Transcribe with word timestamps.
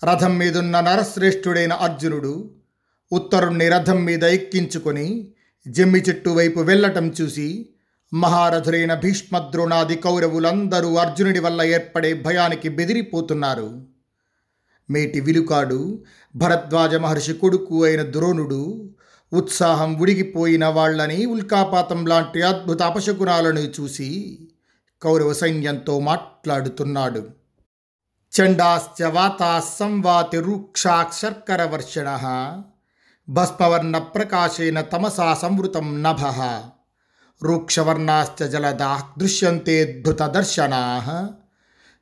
రథం 0.00 0.32
మీదున్న 0.38 0.76
నరశ్రేష్ఠుడైన 0.80 1.72
అర్జునుడు 1.72 2.50
ఉత్తరుణ్ణి 3.12 3.68
రథం 3.68 4.04
మీద 4.04 4.22
ఎక్కించుకొని 4.22 5.34
జమ్మి 5.66 6.00
చెట్టు 6.00 6.30
వైపు 6.30 6.60
వెళ్ళటం 6.60 7.06
చూసి 7.08 7.68
మహారథులైన 8.12 8.94
భీష్మద్రోణాది 8.94 9.96
కౌరవులందరూ 9.96 10.96
అర్జునుడి 10.96 11.40
వల్ల 11.40 11.62
ఏర్పడే 11.62 12.10
భయానికి 12.14 12.68
బెదిరిపోతున్నారు. 12.68 13.68
మేటి 14.90 15.20
విలుకాడు 15.20 15.78
భరద్వాజ 16.36 16.94
మహర్షి 16.94 17.34
కొడుకు 17.34 17.84
అయిన 17.84 18.02
ద్రోణుడు 18.12 18.90
ఉత్సాహం 19.32 19.92
ఉడిగిపోయిన 19.98 20.64
వాళ్ళని 20.64 21.20
ఉల్కాపాతం 21.26 22.02
లాంటి 22.06 22.42
అద్భుత 22.42 22.82
అపశకునాలను 22.82 23.64
చూసి 23.76 24.10
కౌరవ 25.02 25.32
సైన్యంతో 25.32 26.00
మాట్లాడుతున్నాడు. 26.00 27.41
చండాశ్చ 28.40 29.04
వాతా 29.04 29.60
సంవాతి 29.60 30.38
రూక్షాక్షర్కరవర్షణ 30.38 32.08
భస్మవర్ణ 33.28 33.98
ప్రకాశేన 33.98 34.80
తమసా 34.80 35.34
సంవృతం 35.34 36.02
నభ 36.02 36.22
రూక్షవర్ణాశ్చ 37.44 38.48
జలదా 38.48 39.02
దృశ్యంతే 39.18 40.02
ధృతదర్శనా 40.06 40.80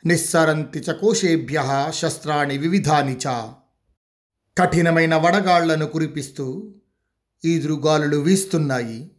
నిస్సరంతి 0.06 0.78
చ 0.78 0.92
కోశేభ్య 0.92 1.90
శస్త్రాణి 1.94 2.58
వివిధాని 2.58 3.16
చ 3.16 3.26
కఠినమైన 4.58 5.14
వడగాళ్ళను 5.14 5.86
కురిపిస్తూ 5.86 6.74
ఈదురుగాలులు 7.44 8.16
వీస్తున్నాయి। 8.16 9.10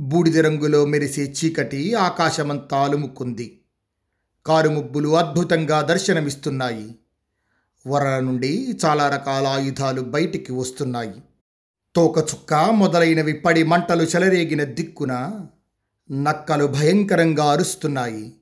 బూడిద 0.00 0.38
రంగులో 0.38 0.86
మెరిసే 0.86 1.34
చీకటి 1.38 1.94
ఆకాశమంతా 1.94 2.82
అలుముకుంది। 2.82 3.60
కారుముబ్బులు 4.46 5.16
అద్భుతంగా 5.16 5.82
దర్శనమిస్తున్నాయి. 5.82 6.94
వరల 7.86 8.20
నుండి 8.20 8.78
చాలా 8.84 9.08
రకాల 9.08 9.46
ఆయుధాలు 9.46 10.00
బయటికి 10.00 10.52
వస్తున్నాయి. 10.52 11.22
తోకచుక్క 11.94 12.54
మొదలైనవి 12.54 13.32
పడి 13.32 13.62
మంటలు 13.62 14.02
చెలరేగిన 14.02 14.64
దిక్కున 14.64 15.40
నక్కలు 16.12 16.66
భయంకరంగా 16.66 17.44
అరుస్తున్నాయి. 17.44 18.34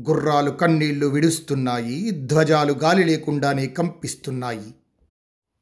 గుర్రాలు 0.00 0.50
కన్నీళ్ళు 0.50 1.06
విడుస్తున్నాయి. 1.06 2.10
ధ్వజాలు 2.10 2.72
గాలి 2.72 3.04
లేకుండానే 3.04 3.66
కంపిస్తున్నాయి. 3.66 4.74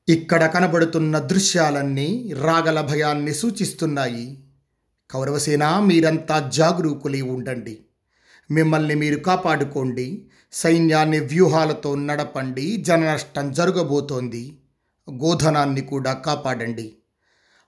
ఇక్కడ 0.08 0.46
కనబడుతున్న 0.46 1.18
దృశ్యాలన్నీ 1.18 2.34
రాగల 2.40 2.80
భయాన్ని 2.80 3.34
సూచిస్తున్నాయి. 3.34 4.44
కౌరవసేన 5.10 5.78
మీరంతా 5.78 6.50
జాగరూకులై 6.54 7.20
ఉండండి. 7.20 7.78
మిమ్మల్ని 8.50 8.95
మీరు 8.95 9.19
కాపాడుకోండి. 9.19 10.28
సైన్యాన్ని 10.53 11.20
వ్యూహాలతో 11.20 11.95
నడపండి. 11.95 12.77
జన 12.77 13.12
నష్టం 13.12 13.53
జరగబోతోంది. 13.53 14.59
గోధనాన్ని 15.11 15.81
కూడా 15.81 16.12
కాపాడండి. 16.12 16.97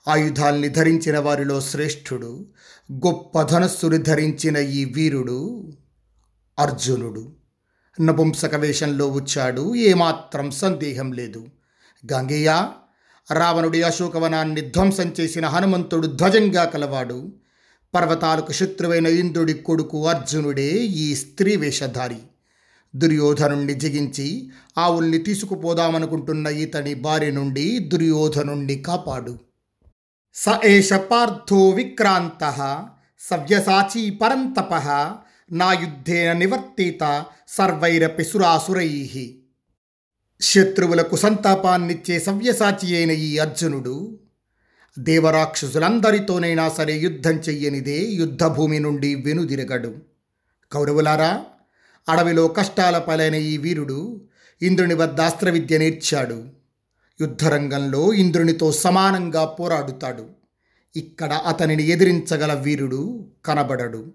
ఆయుధాల్ని 0.08 0.68
ధరించిన 0.68 1.18
వారిలో 1.18 1.60
శ్రేష్ఠుడు 1.60 2.46
గొప్ప 2.92 3.42
ధనస్సుని 3.42 3.98
ధరించిన 3.98 4.56
ఈ 4.56 4.84
వీరుడు 4.84 5.72
అర్జునుడు. 6.58 7.32
నపుంసక 8.00 8.54
వేషంలో 8.54 9.08
వచ్చాడు. 9.08 9.74
ఏమాత్రం 9.74 10.50
సందేహం 10.50 11.12
లేదు. 11.12 11.46
గంగయ్య 12.12 12.68
రావణుడి 13.32 13.82
అశోకవనాన్ని 13.82 14.60
ధ్వంసం 14.60 15.14
చేసిన 15.20 15.46
హనుమంతుడు 15.46 16.06
ధ్వజంగా 16.06 16.64
కలవాడు. 16.64 17.32
పర్వతాలకు 17.94 18.52
శత్రువైన 18.52 19.06
ఇంద్రుడి 19.06 19.54
కొడుకు 19.54 20.08
అర్జునుడే 20.08 20.68
ఈ 20.76 21.14
స్త్రీ 21.14 21.56
వేషధారి. 21.56 22.18
దుర్యోధనుణ్ణి 22.96 23.74
జిగించి 23.74 24.50
ఆవుల్ని 24.78 25.18
తీసుకుపోదామనుకుంటున్న 25.18 26.46
ఇతని 26.46 26.94
భార్య 26.94 27.30
నుండి 27.30 27.78
దుర్యోధనుణ్ణి 27.78 28.74
కాపాడు. 28.74 29.38
స 30.34 30.44
ఏష 30.64 30.92
పార్థో 30.92 31.70
విక్రాంత 31.70 32.42
సవ్యసాచీ 33.20 34.10
పరంతప 34.10 34.74
నా 35.52 35.72
యుద్ధేన 35.72 36.32
నివర్తీత 36.32 37.24
సర్వైరపి 37.48 38.24
సురాసురై. 38.24 39.34
శత్రువులకు 40.40 41.16
సంతాపాన్నిచ్చే 41.16 42.20
సవ్యసాచి 42.20 42.96
అయిన 42.96 43.10
ఈ 43.10 43.38
అర్జునుడు 43.38 44.18
దేవరాక్షసులందరితోనైనా 44.98 46.68
సరే 46.68 46.98
యుద్ధం 46.98 47.30
చెయ్యనిదే 47.30 48.04
యుద్ధభూమి 48.04 48.78
నుండి 48.78 49.14
వెనుదిరగడు. 49.14 49.94
కౌరవులారా 50.72 51.44
అడవిలో 52.08 52.48
కష్టాల 52.48 52.98
పాలైన 52.98 53.34
ఈ 53.34 53.56
వీరుడు 53.56 54.20
ఇంద్రుని 54.62 54.94
వద్ద 54.94 55.20
అస్త్రవిద్య 55.20 55.78
నేర్చాడు. 55.78 56.44
యుద్ధరంగంలో 57.20 58.12
ఇంద్రునితో 58.12 58.72
సమానంగా 58.72 59.44
పోరాడుతాడు. 59.44 60.26
ఇక్కడ 60.96 61.32
అతనిని 61.32 61.86
ఎదిరించగల 61.88 62.54
వీరుడు 62.54 63.26
కనబడడు. 63.46 64.12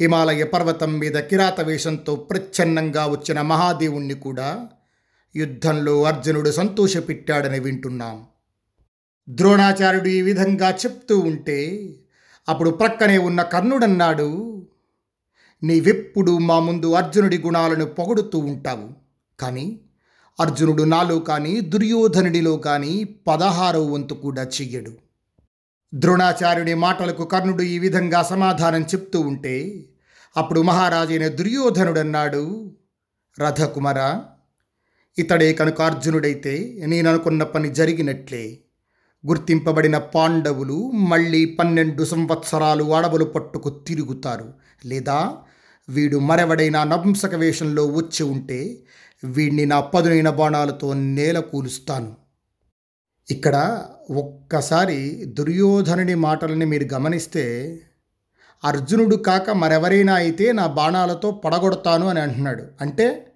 హిమాలయ 0.00 0.44
పర్వతం 0.44 0.98
మీద 0.98 1.14
కిరాత 1.14 1.60
వేషంతో 1.60 2.16
ప్రచ్ఛన్నంగా 2.16 3.06
వచ్చిన 3.06 3.40
మహాదేవుణ్ణి 3.40 4.14
కూడా 4.14 4.66
యుద్ధంలో 5.36 6.02
అర్జునుడు 6.02 6.50
సంతోషపెట్టాడని 6.50 7.58
వింటున్నాం. 7.58 8.26
ద్రోణాచార్యుడు 9.28 10.08
ఈ 10.08 10.22
విధంగా 10.22 10.70
చెప్తూ 10.70 11.18
ఉంటే 11.18 11.94
అప్పుడు 12.48 12.70
ప్రక్కనే 12.70 13.18
ఉన్న 13.18 13.42
కర్ణుడన్నాడు 13.42 14.60
నీవెప్పుడు 15.62 16.38
మా 16.38 16.58
ముందు 16.58 16.92
అర్జునుడి 16.92 17.38
గుణాలను 17.38 17.84
పొగడుతూ 17.84 18.38
ఉంటావు. 18.38 18.90
కానీ 19.40 19.80
అర్జునుడు 20.40 20.82
నాలో 20.82 21.18
కానీ 21.18 21.60
దుర్యోధనుడిలో 21.60 22.56
కానీ 22.56 23.04
పదహారవ 23.26 23.82
వంతు 23.82 24.14
కూడా 24.14 24.42
చెయ్యడు 24.42 24.92
ద్రోణాచార్యుడి 25.94 26.74
మాటలకు 26.74 27.24
కర్ణుడు 27.24 27.62
ఈ 27.62 27.78
విధంగా 27.78 28.22
సమాధానం 28.22 28.82
చెప్తూ 28.82 29.20
ఉంటే 29.20 29.86
అప్పుడు 30.36 30.60
మహారాజైన 30.60 31.28
దుర్యోధనుడన్నాడు 31.28 32.74
రథకుమర 33.40 34.22
ఇతడే 35.18 35.52
కనుక 35.52 35.82
అర్జునుడైతే 35.82 36.84
నేను 36.86 37.10
అనుకున్న 37.10 37.42
పని 37.42 37.74
జరిగినట్లే. 37.74 38.58
గుర్తింపబడిన 39.26 39.98
పాండవులు 39.98 40.90
మళ్ళీ 40.94 41.44
పన్నెండు 41.44 42.04
సంవత్సరాలు 42.04 42.84
అడవులు 42.84 43.24
పట్టుకు 43.24 43.68
తిరుగుతారు. 43.68 44.52
లేదా 44.86 45.36
వీడు 45.88 46.16
మరెవడైనా 46.18 46.84
నపుంసక 46.84 47.34
వేషంలో 47.34 47.86
వచ్చి 47.86 48.22
ఉంటే 48.22 48.82
వీడిని 49.24 49.66
నా 49.66 49.80
పదునైన 49.80 50.30
బాణాలతో 50.30 50.94
నేల 50.94 51.38
కూలుస్తాను. 51.40 52.14
ఇక్కడ 53.30 53.86
ఒక్కసారి 54.10 55.24
దుర్యోధనుడి 55.26 56.14
మాటలని 56.14 56.64
మీరు 56.64 56.94
గమనిస్తే 56.94 57.44
అర్జునుడు 58.64 59.16
కాక 59.16 59.50
మరెవరైనా 59.50 60.14
అయితే 60.14 60.52
నా 60.52 60.66
బాణాలతో 60.66 61.30
పడగొడతాను 61.30 62.08
అని 62.08 62.20
అంటున్నాడు. 62.20 62.64
అంటే 62.80 63.26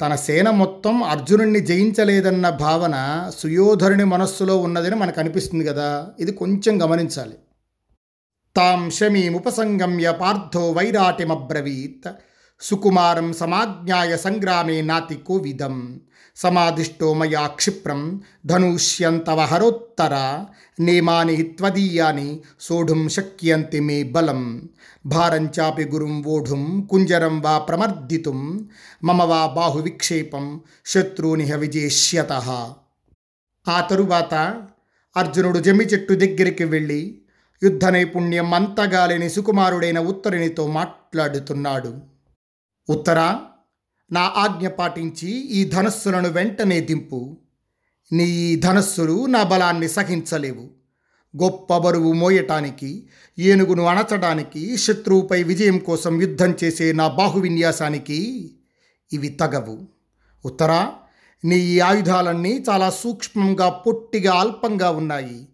తన 0.00 0.14
సేన 0.14 0.50
మొత్తం 0.50 1.02
అర్జునుడిని 1.02 1.60
జయించలేదన్న 1.60 2.48
భావన 2.50 3.30
సుయోధరుని 3.38 4.04
మనస్సులో 4.04 4.56
ఉన్నదని 4.56 4.94
మనకు 4.94 5.20
అనిపిస్తుంది 5.20 5.64
కదా. 5.64 6.08
ఇది 6.20 6.32
కొంచెం 6.32 6.82
గమనించాలి. 6.82 7.34
తాం 8.56 8.90
శమీముపసంగమ్య 8.90 10.12
పార్థో 10.20 10.70
వైరాటిమబ్రవీత్. 10.70 12.12
సుకుమారం 12.60 13.32
సమాజ్ఞాయ 13.32 14.16
సంగ్రామే 14.16 14.80
నాతి 14.80 15.14
కోవిదం. 15.14 16.00
సమాధిష్టో 16.36 17.14
మయా 17.14 17.46
క్షిప్రం 17.46 18.22
ధనుష్యంతవ 18.46 19.40
హరోత్తర 19.40 20.44
నేమాని 20.80 21.42
త్వదీయాని 21.42 22.40
సోఢుం 22.60 23.08
శక్యంతి 23.08 23.80
మే 23.80 24.02
బలం. 24.02 24.68
భారంచాపి 25.06 25.84
గురుం 25.84 26.22
వోఢుం 26.22 26.88
కుంజరం 26.90 27.40
వా 27.40 27.58
ప్రమర్దితుం 27.58 28.68
మమ 29.04 29.22
వా 29.22 29.46
బాహు 29.46 29.80
విక్షేపం 29.80 30.60
శత్రునిహ 30.86 31.56
విజేష్యత. 31.56 32.32
ఆ 33.68 33.80
తరువాత 33.90 34.62
అర్జునుడు 35.16 35.58
జమి 35.58 35.84
చెట్టు 35.84 36.14
దగ్గరికి 36.14 36.64
వెళ్ళి 36.64 37.22
యుద్ధ 37.62 37.84
నైపుణ్యం 37.84 38.54
అంతగాలేని 38.54 39.30
సుకుమారుడైన 39.30 39.98
ఉత్తరునితో 39.98 40.66
మాట్లాడుతున్నాడు. 40.66 41.94
ఉత్తరా 42.88 43.40
నా 44.12 44.32
ఆజ్ఞ 44.36 44.68
పాటించి 44.68 45.30
ఈ 45.30 45.64
ధనస్సులను 45.64 46.28
వెంటనే 46.28 46.80
దింపు. 46.80 47.38
నీ 48.12 48.24
ఈ 48.24 48.56
ధనస్సులు 48.56 49.26
నా 49.26 49.42
బలాన్ని 49.42 49.88
సహించలేవు. 49.88 50.70
గొప్ప 51.42 51.76
బరువు 51.76 52.12
మోయటానికి 52.12 53.08
ఏనుగును 53.38 53.82
అణచడానికి 53.82 54.76
శత్రువుపై 54.76 55.42
విజయం 55.42 55.78
కోసం 55.78 56.20
యుద్ధం 56.20 56.54
చేసే 56.64 56.92
నా 56.92 57.08
బాహువిన్యాసానికి 57.08 58.50
ఇవి 59.12 59.28
తగవు. 59.28 59.88
ఉత్తరా 60.44 60.92
నీ 61.44 61.56
ఈ 61.56 61.80
ఆయుధాలన్నీ 61.80 62.64
చాలా 62.68 62.90
సూక్ష్మంగా 62.90 63.68
పొట్టిగా 63.68 64.32
అల్పంగా 64.32 64.90
ఉన్నాయి. 64.90 65.48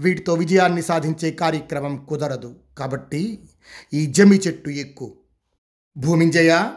వీటితో 0.00 0.34
విజయాన్ని 0.34 0.82
సాధించే 0.82 1.30
కార్యక్రమం 1.30 2.06
కుదరదు. 2.08 2.54
కాబట్టి 2.78 3.38
ఈ 3.94 4.06
జమి 4.06 4.36
చెట్టు 4.36 4.70
ఎక్కు. 4.70 5.16
భూమింజయ? 5.96 6.68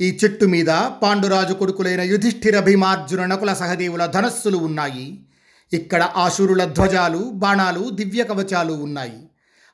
ఈ 0.00 0.18
చెట్టు 0.24 0.46
మీద 0.46 0.66
పాండురాజు 1.02 1.52
కొడుకులైన 1.52 2.00
యుధిష్ఠిర 2.00 2.60
భీమార్జున 2.60 3.26
నకుల 3.26 3.52
సహదేవుల 3.52 4.06
ధనస్సులు 4.06 4.56
ఉన్నాయి. 4.56 5.18
ఇక్కడ 5.74 6.02
ఆశురుల 6.16 6.64
ధ్వజాలు 6.64 7.18
బాణాలు 7.18 7.90
దివ్య 7.90 8.22
కవచాలు 8.22 8.72
ఉన్నాయి. 8.72 9.26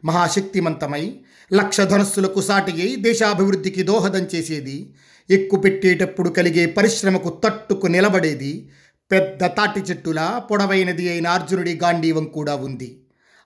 మహాశక్తిమంతమై 0.05 1.21
లక్ష 1.53 1.81
ధనస్సులకు 1.81 2.41
సాటి 2.41 2.97
దేశాభివృద్ధికి 2.97 3.83
దోహదం 3.83 4.29
చేసేది 4.35 4.93
ఎక్కు 5.31 5.57
పెట్టేటప్పుడు 5.57 6.29
కలిగే 6.29 6.67
పరిశ్రమకు 6.67 7.41
తట్టుకు 7.45 7.87
నిలబడేది 7.87 8.71
పెద్ద 9.13 9.47
తాటి 9.47 9.81
చెట్టులా 9.81 10.39
పొడవైనది 10.51 11.09
అయిన 11.09 11.27
అర్జునుడి 11.27 11.81
గాంధీవం 11.83 12.25
కూడా 12.25 12.55
ఉంది. 12.55 13.01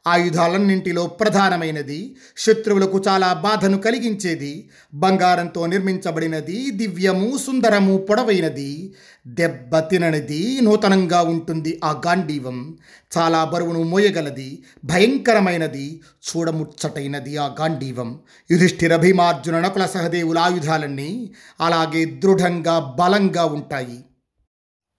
ఆయుధాలన్నింటిలో 0.06 1.06
ప్రధానమైనది 1.06 2.16
శత్రువులకు 2.36 3.02
చాలా 3.08 3.32
బాధను 3.32 3.78
కలిగించేది 3.78 4.70
బంగారంతో 4.94 5.66
నిర్మించబడినది 5.66 6.70
దివ్యము 6.70 7.36
సుందరము 7.36 7.98
పొడవైనది. 7.98 8.94
దెబ్బ 9.26 9.78
తిననిది 9.78 10.60
నూతనంగా 10.62 11.22
ఉంటుంది 11.22 11.80
ఆ 11.84 12.02
గాంధీవం. 12.06 12.78
చాలా 13.18 13.44
బరువును 13.44 13.82
మోయగలది 13.82 14.64
భయంకరమైనది 14.84 16.00
చూడముచ్చటైనది 16.28 17.36
ఆ 17.36 17.46
గాంధీవం. 17.60 18.18
యుధిష్ఠిర 18.50 18.96
భీమార్జున 18.96 19.60
నకుల 19.60 19.86
సహదేవుల 19.86 20.38
ఆయుధాలన్నీ 20.38 21.34
అలాగే 21.60 22.04
దృఢంగా 22.04 22.96
బలంగా 23.00 23.44
ఉంటాయి. 23.44 24.04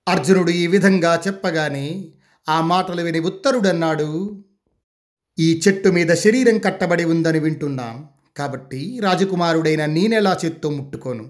అర్జునుడు 0.07 0.51
ఈ 0.51 0.67
విధంగా 0.67 1.21
చెప్పగానే 1.27 2.05
ఆ 2.49 2.61
మాటలు 2.61 3.01
విని 3.01 3.19
ఉత్తరుడన్నాడు 3.19 4.43
ఈ 5.41 5.61
చెట్టు 5.67 5.89
మీద 5.89 6.09
శరీరం 6.13 6.57
కట్టబడి 6.57 7.03
ఉందని 7.03 7.39
వింటున్నాం. 7.39 8.07
కాబట్టి 8.37 8.99
రాజకుమారుడైన 9.03 9.85
నేనెలా 9.85 10.37
చేత్తో 10.45 10.69
ముట్టుకోను? 10.69 11.25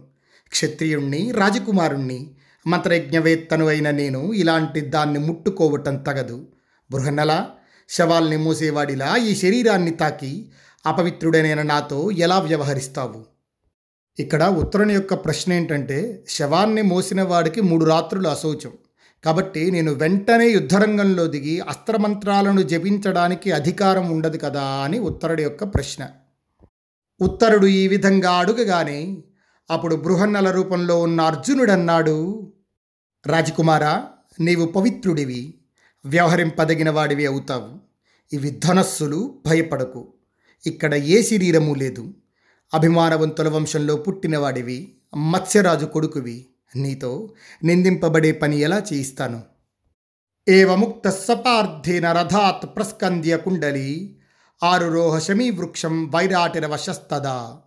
క్షత్రియుణ్ణి 0.50 1.32
రాజకుమారుణ్ణి 1.32 2.20
మంత్రయజ్ఞవేత్తను 2.68 3.68
అయిన 3.68 3.92
నేను 3.92 4.34
ఇలాంటి 4.34 4.82
దాన్ని 4.82 5.20
ముట్టుకోవటం 5.20 5.98
తగదు. 5.98 6.48
బృహన్నల 6.92 7.46
శవాల్ని 7.90 8.38
మూసేవాడిలా 8.38 9.16
ఈ 9.16 9.36
శరీరాన్ని 9.36 9.92
తాకి 9.92 10.52
అపవిత్రుడైన 10.86 11.62
నాతో 11.62 12.12
ఎలా 12.12 12.40
వ్యవహరిస్తావు? 12.40 13.26
ఇక్కడ 14.20 14.44
ఉత్తరుని 14.44 14.94
యొక్క 14.94 15.14
ప్రశ్న 15.14 15.54
ఏంటంటే 15.54 16.26
శవాన్ని 16.30 16.82
మోసిన 16.82 17.22
వాడికి 17.22 17.62
మూడు 17.62 17.86
రాత్రులు 17.86 18.28
అశౌచం. 18.28 18.72
కాబట్టి 19.24 19.72
నేను 19.72 19.92
వెంటనే 19.92 20.48
యుద్ధరంగంలో 20.48 21.28
దిగి 21.28 21.60
అస్త్రమంత్రాలను 21.60 22.62
జపించడానికి 22.62 23.52
అధికారం 23.52 24.10
ఉండదు 24.10 24.38
కదా 24.38 24.64
అని 24.64 25.00
ఉత్తరుడి 25.00 25.44
యొక్క 25.44 25.64
ప్రశ్న. 25.64 26.10
ఉత్తరుడు 27.22 27.66
ఈ 27.66 27.88
విధంగా 27.88 28.32
అడుగగానే 28.32 29.18
అప్పుడు 29.72 29.96
బృహన్నల 29.96 30.52
రూపంలో 30.52 31.00
ఉన్న 31.00 31.22
అర్జునుడన్నాడు. 31.22 32.52
రాజకుమారా 33.28 34.04
నీవు 34.40 34.66
పవిత్రుడివి 34.66 35.54
వ్యవహరింపదగిన 36.06 36.90
వాడివి 36.90 37.26
అవుతావు. 37.26 37.80
ఇవి 38.36 38.50
ధనస్సులు 38.50 39.42
భయపడకు. 39.46 40.14
ఇక్కడ 40.66 40.94
ఏ 40.94 41.22
శరీరము 41.22 41.74
లేదు. 41.74 42.14
అభిమానవంతుల 42.74 43.50
వంశంలో 43.50 43.96
పుట్టినవాడివి 43.96 44.98
మత్స్యరాజు 45.18 45.86
కొడుకువి. 45.86 46.48
నీతో 46.76 47.34
నిందింపబడే 47.64 48.32
పని 48.32 48.60
ఎలా 48.60 48.84
చేయిస్తాను? 48.94 49.44
ఏవముక్త 50.50 51.10
సపార్థేన 51.10 52.12
రథాత్ 52.12 52.76
ప్రస్కంద్య 52.76 53.38
కుండలి 53.38 54.20
ఆరురోహ 54.64 55.20
శమీ 55.20 55.50
వృక్షం 55.50 56.12
వైరాటిన 56.12 56.68
వశస్తదా 56.68 57.58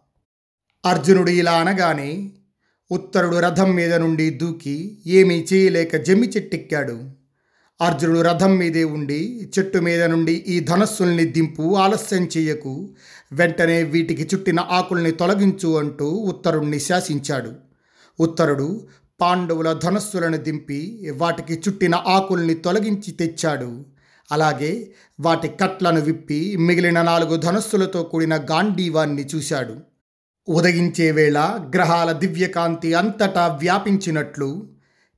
అర్జునుడు 0.87 1.31
ఇలా 1.31 1.53
అనగానే 1.53 2.33
ఉత్తరుడు 2.93 3.37
రథం 3.37 3.73
మీద 3.73 3.95
నుండి 3.95 4.31
దూకి 4.31 5.03
ఏమీ 5.07 5.47
చేయలేక 5.53 5.97
జమ్మి 5.97 6.29
చెట్టెక్కాడు. 6.29 7.11
అర్జునుడు 7.81 8.21
రథం 8.21 8.57
మీదే 8.57 8.85
ఉండి 8.85 9.51
చెట్టు 9.59 9.79
మీద 9.79 10.03
నుండి 10.03 10.33
ఈ 10.33 10.61
ధనస్సుల్ని 10.61 11.25
దింపు 11.25 11.75
ఆలస్యం 11.77 12.29
చేయకు 12.37 12.95
వెంటనే 13.33 13.83
వీటికి 13.83 14.29
చుట్టిన 14.35 14.61
ఆకుల్ని 14.61 15.11
తొలగించు 15.11 15.79
అంటూ 15.79 16.07
ఉత్తరుణ్ణి 16.11 16.81
శాసించాడు. 16.81 17.64
ఉత్తరుడు 18.21 18.87
పాండవుల 19.21 19.73
ధనస్సులను 19.73 20.37
దింపి 20.37 21.13
వాటికి 21.17 21.63
చుట్టిన 21.69 21.95
ఆకుల్ని 21.95 22.55
తొలగించి 22.55 23.13
తెచ్చాడు. 23.13 23.85
అలాగే 24.33 24.91
వాటి 25.21 25.49
కట్లను 25.49 26.01
విప్పి 26.01 26.57
మిగిలిన 26.57 27.03
నాలుగు 27.03 27.37
ధనస్సులతో 27.37 28.03
కూడిన 28.03 28.37
గాంధీవాన్ని 28.37 29.27
చూశాడు. 29.35 29.77
ఉదగించే 30.49 31.11
వేళ 31.11 31.59
గ్రహాల 31.75 32.13
దివ్యకాంతి 32.13 32.95
అంతటా 32.95 33.47
వ్యాపించినట్లు 33.47 34.69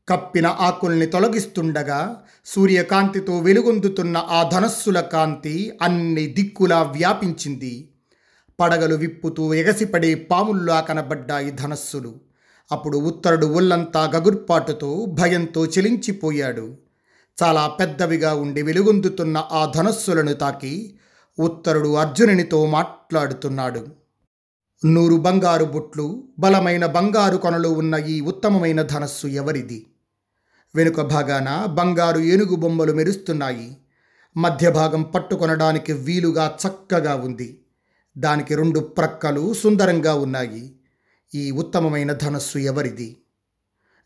కప్పిన 0.08 0.46
ఆకుల్ని 0.46 1.06
తొలగిస్తుండగా 1.06 2.22
సూర్యకాంతితో 2.46 3.38
వెలుగొందుతున్న 3.38 4.16
ఆ 4.16 4.50
ధనస్సుల 4.52 5.00
కాంతి 5.00 5.78
అన్ని 5.82 6.26
దిక్కులా 6.26 6.82
వ్యాపించింది. 6.82 7.88
పడగలు 8.60 8.94
విప్పుతూ 8.94 9.54
ఎగసిపడే 9.54 10.14
పాముల్లా 10.14 10.80
కనబడ్డాయి 10.80 11.50
ధనస్సులు. 11.50 12.25
అప్పుడు 12.72 12.98
ఉత్తరుడు 12.98 13.46
ఒళ్ళంతా 13.46 14.12
గగుర్పాటుతో 14.16 15.06
భయంతో 15.08 15.66
చెలించిపోయాడు. 15.66 16.76
చాలా 17.42 17.66
పెద్దవిగా 17.66 18.34
ఉండి 18.34 18.62
వెలుగొందుతున్న 18.62 19.48
ఆ 19.52 19.72
ధనస్సులను 19.76 20.34
తాకి 20.34 20.98
ఉత్తరుడు 21.38 21.94
అర్జునునితో 21.94 22.66
మాట్లాడుతున్నాడు. 22.66 23.86
నూరు 24.84 25.16
బంగారు 25.16 25.64
బుట్లు 25.64 26.28
బలమైన 26.38 26.86
బంగారు 26.86 27.36
కొనలు 27.36 27.68
ఉన్న 27.68 27.94
ఈ 27.94 28.20
ఉత్తమమైన 28.20 28.82
ధనస్సు 28.82 29.26
ఎవరిది? 29.26 29.86
వెనుక 30.74 31.00
భాగాన 31.00 31.64
బంగారు 31.64 32.18
ఏనుగు 32.18 32.54
బొమ్మలు 32.54 32.92
మెరుస్తున్నాయి. 32.92 33.76
మధ్య 34.36 34.70
భాగం 34.70 35.02
పట్టుకొనడానికి 35.02 35.92
వీలుగా 35.92 36.56
చక్కగా 36.66 37.14
ఉంది. 37.14 37.60
దానికి 38.18 38.54
రెండు 38.54 38.80
ప్రక్కలు 38.80 39.54
సుందరంగా 39.54 40.14
ఉన్నాయి. 40.14 40.75
ఈ 41.36 41.50
ఉత్తమమైన 41.50 42.12
ధనస్సు 42.12 42.58
ఎవరిది? 42.58 43.16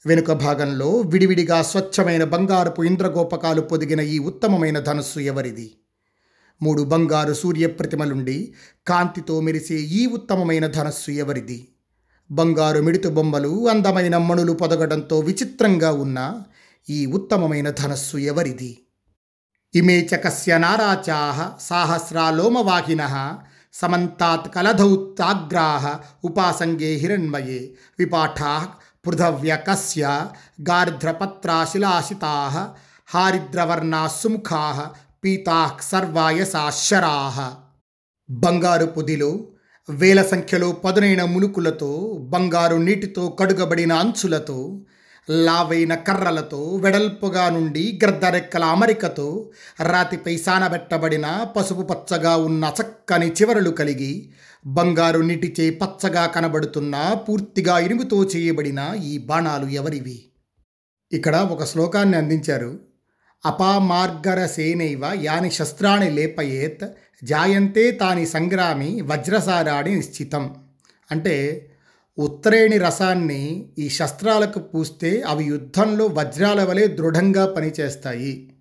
వెనుక 0.06 0.32
భాగంలో 0.32 0.90
విడివిడిగా 1.00 1.62
స్వచ్ఛమైన 1.62 2.24
బంగారపు 2.24 2.82
ఇంద్రగోపకాలు 2.82 3.60
పొదిగిన 3.60 4.00
ఈ 4.00 4.18
ఉత్తమమైన 4.18 4.78
ధనస్సు 4.78 5.20
ఎవరిది? 5.20 5.66
మూడు 6.62 6.82
బంగారు 6.82 7.34
సూర్యప్రతిమలుండి 7.34 8.54
కాంతితో 8.86 9.40
మెరిసే 9.40 9.74
ఈ 9.74 10.06
ఉత్తమమైన 10.06 10.66
ధనస్సు 10.66 11.10
ఎవరిది? 11.10 11.68
బంగారు 12.30 12.80
మిడుతు 12.82 13.08
బొమ్మలు 13.08 13.68
అందమైన 13.68 14.16
మణులు 14.18 14.52
పొదగడంతో 14.52 15.20
విచిత్రంగా 15.20 15.92
ఉన్న 15.92 16.42
ఈ 16.90 17.06
ఉత్తమమైన 17.06 17.70
ధనస్సు 17.70 18.16
ఎవరిది? 18.16 18.78
ఇమే 19.74 20.08
చకస్య 20.14 20.58
నారాచాహ 20.58 21.58
సాహస్రాలోమవాహిన 21.60 23.02
సమంతాత్ 23.74 24.48
కలధౌత్తాగ్రాహ 24.54 25.84
ఉపాసంగే 26.24 26.90
హిరణ్మయే 26.94 27.60
విపాఠా 27.98 28.52
పృథవ్యకస్య 29.06 30.02
గార్ధ్రపత్రాశిలాశితా 30.70 32.32
హారిద్రవర్ణా 33.08 34.02
సుముఖా 34.16 34.64
పీతా 35.24 35.58
సర్వాయసాశరా 35.90 37.16
బంగారు 38.28 38.86
పొదిలో 38.86 39.30
వేల 39.88 40.20
సంఖ్యలో 40.22 40.68
పదునైన 40.84 41.22
మునుకులతో 41.24 41.92
బంగారు 42.32 42.76
నీటితో 42.78 43.24
కడుగబడిన 43.40 43.92
అంచులతో 44.00 44.58
లావైన 45.30 45.94
కర్రలతో 45.94 46.76
వెడల్పుగా 46.76 47.48
నుండి 47.48 48.00
గ్రద్దరెక్కల 48.04 48.64
అమరికతో 48.64 49.50
రాతిపై 49.80 50.36
సానబెట్టబడిన 50.36 51.46
పసుపు 51.56 51.82
పచ్చగా 51.82 52.36
ఉన్న 52.36 52.72
చక్కని 52.82 53.28
చివరలు 53.28 53.70
కలిగి 53.70 54.32
బంగారు 54.66 55.18
నీటిచే 55.18 55.70
పచ్చగా 55.70 56.26
కనబడుతున్న 56.26 57.16
పూర్తిగా 57.28 57.78
ఇనుముతో 57.78 58.24
చేయబడిన 58.24 58.96
ఈ 59.04 59.18
బాణాలు 59.18 59.66
ఎవరివి? 59.66 60.24
ఇక్కడ 61.12 61.36
ఒక 61.36 61.64
శ్లోకాన్ని 61.64 62.16
అందించారు. 62.16 62.80
అపామార్గరసేనైవ 63.46 65.02
యాని 65.14 65.50
శస్త్రాణి 65.50 66.10
లేపయేత్ 66.10 66.84
జాయంతే 67.24 67.90
తాని 67.90 68.26
సంగ్రామి 68.26 69.00
వజ్రసారాణి 69.00 69.94
నిశ్చితం. 69.94 70.54
అంటే 71.10 71.66
ఉత్తరేణి 72.20 72.78
రసాన్ని 72.78 73.72
ఈ 73.78 73.88
శస్త్రాలకు 73.88 74.58
పూస్తే 74.58 75.22
అవి 75.22 75.44
యుద్ధంలో 75.44 76.06
వజ్రాల 76.06 76.64
వలె 76.64 76.86
దృఢంగా 76.86 77.46
పనిచేస్తాయి. 77.46 78.54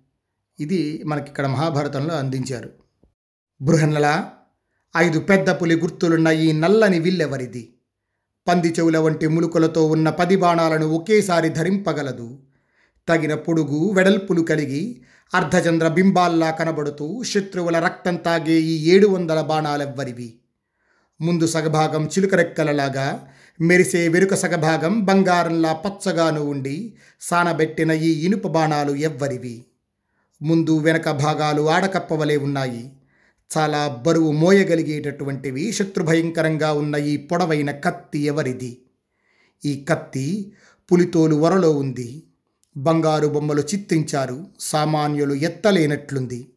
ఇది 0.60 1.02
మనకిక్కడ 1.06 1.46
మహాభారతంలో 1.46 2.14
అందించారు. 2.14 2.70
బృహన్నల 3.62 4.24
ఐదు 4.96 5.18
పెద్ద 5.18 5.50
పులి 5.50 5.80
గుర్తులున్న 5.80 6.28
ఈ 6.28 6.52
నల్లని 6.52 6.98
విల్లెవరిది? 6.98 7.74
పంది 8.48 8.68
చెవుల 8.68 8.98
వంటి 8.98 9.28
ములుకలతో 9.28 9.86
ఉన్న 9.86 10.10
పది 10.10 10.36
బాణాలను 10.36 10.86
ఒకేసారి 10.86 11.48
ధరింపగలదు. 11.48 12.38
తగిన 13.08 13.34
పొడుగు 13.34 13.92
వెడల్పులు 13.92 14.40
కలిగి 14.40 15.02
అర్ధచంద్ర 15.34 15.88
బింబాల్లా 15.88 16.50
కనబడుతూ 16.50 17.22
శత్రువుల 17.22 17.78
రక్తం 17.78 18.16
తాగే 18.16 18.52
ఈ 18.52 18.90
ఏడు 18.90 19.06
వందల 19.06 19.40
బాణాలెవ్వరివి? 19.40 20.34
ముందు 21.20 21.46
సగభాగం 21.46 22.06
చిలుకరెక్కలలాగా 22.06 23.28
మెరిసే 23.62 24.08
వెనుక 24.08 24.34
సగభాగం 24.34 25.04
బంగారంలా 25.04 25.72
పచ్చగాను 25.72 26.42
ఉండి 26.42 26.94
సానబెట్టిన 27.20 27.90
ఈ 27.90 28.24
ఇనుప 28.24 28.46
బాణాలు 28.46 28.92
ఎవ్వరివి? 28.92 29.64
ముందు 30.42 30.78
వెనక 30.78 31.10
భాగాలు 31.10 31.70
ఆడకప్పవలే 31.70 32.36
ఉన్నాయి. 32.36 32.92
చాలా 33.58 34.02
బరువు 34.06 34.32
మోయగలిగేటటువంటివి 34.32 35.72
శత్రుభయంకరంగా 35.72 36.72
ఉన్న 36.72 36.94
ఈ 36.94 37.16
పొడవైన 37.16 37.70
కత్తి 37.70 38.18
ఎవరిది? 38.18 38.78
ఈ 39.64 39.84
కత్తి 39.84 40.52
పులితోలు 40.92 41.34
వరలో 41.34 41.70
ఉంది. 41.70 42.22
బంగారు 42.76 43.26
బొమ్మలు 43.26 43.60
చిత్రించారు. 43.60 44.46
సామాన్యులు 44.60 45.34
ఎత్తలేనట్లుంది. 45.34 46.52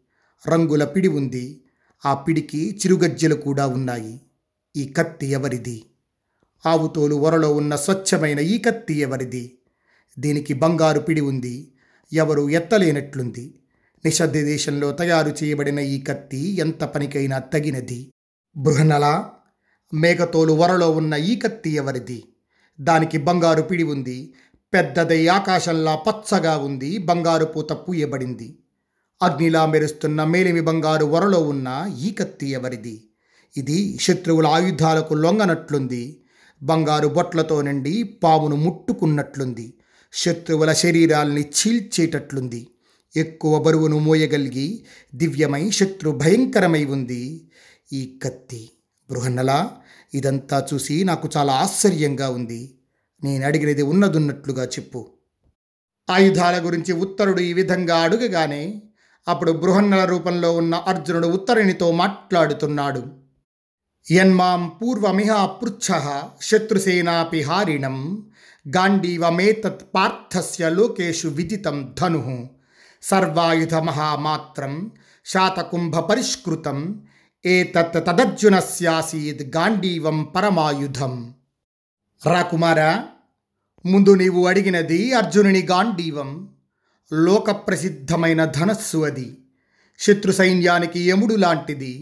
రంగుల 0.48 0.86
పిడి 0.86 1.08
ఉంది. 1.08 1.62
ఆ 2.06 2.14
పిడికి 2.14 2.80
చిరుగజ్జెలు 2.82 3.36
కూడా 3.36 3.68
ఉన్నాయి. 3.68 4.22
ఈ 4.76 4.86
కత్తి 4.86 5.28
ఎవరిది? 5.28 5.84
ఆవుతోలు 6.66 7.16
ఒరలో 7.16 7.54
ఉన్న 7.54 7.76
స్వచ్ఛమైన 7.76 8.40
ఈ 8.40 8.58
కత్తి 8.58 8.94
ఎవరిది? 8.94 9.58
దీనికి 10.20 10.54
బంగారు 10.54 11.00
పిడి 11.00 11.22
ఉంది 11.22 11.74
ఎవరు 12.14 12.50
ఎత్తలేనట్లుంది. 12.50 13.56
నిశ్శబ్ద 14.06 14.34
దేశంలో 14.34 14.92
తయారు 14.92 15.30
చేయబడిన 15.30 15.80
ఈ 15.80 16.02
కత్తి 16.02 16.58
ఎంత 16.58 16.84
పనికైనా 16.84 17.40
తగినది. 17.40 18.12
బృహనల 18.58 19.32
మేఘతోలు 19.94 20.54
వరలో 20.54 20.92
ఉన్న 20.92 21.14
ఈ 21.14 21.36
కత్తి 21.36 21.72
ఎవరిది? 21.72 22.24
దానికి 22.82 23.18
బంగారు 23.18 23.62
పిడి 23.62 23.84
ఉంది 23.84 24.34
పెద్దదై 24.74 25.28
ఆకాశంలా 25.28 25.96
పచ్చగా 25.96 26.58
ఉంది 26.58 26.98
బంగారు 26.98 27.46
పూత 27.46 27.72
పూయబడింది. 27.72 28.58
అగ్నిలా 29.22 29.66
మెరుస్తున్న 29.66 30.24
మేలిమి 30.24 30.62
బంగారు 30.62 31.06
వరలో 31.06 31.40
ఉన్న 31.40 31.92
ఈ 32.00 32.12
కత్తి 32.12 32.48
ఎవరిది? 32.50 33.04
ఇది 33.58 33.98
శత్రువుల 34.00 34.48
ఆయుధాలకు 34.48 35.14
లొంగనట్లుంది 35.14 36.23
బంగారు 36.64 37.08
బొట్లతో 37.08 37.62
నిండి 37.62 38.04
పామును 38.04 38.56
ముట్టుకున్నట్లుంది. 38.56 39.74
శత్రువుల 40.14 40.74
శరీరాల్ని 40.74 41.42
చీల్చేటట్లుంది. 41.42 42.68
ఎక్కువ 43.16 43.60
బరువును 43.60 44.00
మోయగలిగి 44.00 44.86
దివ్యమై 45.16 45.72
శత్రు 45.72 46.12
భయంకరమై 46.12 46.86
ఉంది. 46.86 47.52
ఈ 47.94 48.20
కత్తి 48.24 48.70
బృహన్నలా 49.10 49.72
ఇదంతా 50.14 50.68
చూసి 50.74 51.04
నాకు 51.04 51.30
చాలా 51.38 51.54
ఆశ్చర్యంగా 51.54 52.30
ఉంది. 52.30 52.76
నేను 53.24 53.46
అడిగినది 53.46 53.82
ఉన్నదున్నట్లుగా 53.82 54.66
చెప్పు. 54.66 55.10
ఆయుధాల 56.10 56.66
గురించి 56.66 56.94
ఉత్తరుడు 56.94 57.40
ఈ 57.40 57.54
విధంగా 57.54 57.96
అడుగగానే 57.96 58.82
అప్పుడు 59.28 59.52
బృహన్నల 59.52 60.06
రూపంలో 60.06 60.56
ఉన్న 60.56 60.76
అర్జునుడు 60.76 61.28
ఉత్తరునితో 61.28 61.92
మాట్లాడుతున్నాడు. 61.92 63.23
యన్మాం 64.08 64.62
పూర్వమిహ 64.70 65.34
పృచ్ఛ 65.52 65.88
శత్రుసేనాపి 66.42 67.42
హారిణం 67.42 67.98
గాంధీవమేతత్ 68.66 69.84
పార్థస్య 69.96 70.70
లోకేషు 70.70 71.28
విదితం 71.28 71.78
ధను 72.02 72.22
సర్వాయుధ 73.04 73.76
మహామాత్రం 73.84 74.74
శాతకుంభ 75.26 75.96
పరిష్కృతం 76.00 76.80
ఏతత్ 77.46 77.98
తదర్జునస్యాసీద్ 78.08 79.44
గాండీవం 79.58 80.18
పరమాయుధం 80.36 81.14
రాకుమారా 82.22 82.92
ముందు 83.86 84.12
నీవు 84.16 84.42
అడిగినది 84.48 85.00
అర్జునుని 85.14 85.64
గాంధీవం 85.70 86.30
లోకప్రసిద్ధమైన 87.12 88.44
ధనస్సు 88.52 89.00
అది 89.06 89.28
శత్రు 90.00 90.32
సైన్యానికి 90.32 91.00
యముడు 91.10 91.36
లాంటిది 91.36 91.94